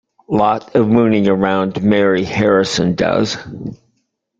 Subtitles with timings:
[0.29, 3.37] Lot of mooning around Mary Harrison does!